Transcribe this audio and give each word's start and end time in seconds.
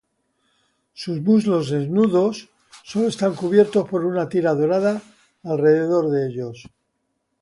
Sus 0.93 1.21
muslos 1.21 1.69
desnudos 1.69 2.49
solo 2.83 3.07
están 3.09 3.35
cubiertos 3.35 3.87
por 3.87 4.03
una 4.03 4.27
tira 4.27 4.55
dorada 4.55 4.99
alrededor 5.43 6.09
de 6.09 6.27
ellos. 6.27 6.65